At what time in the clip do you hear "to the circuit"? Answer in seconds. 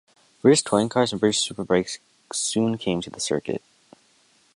3.01-3.61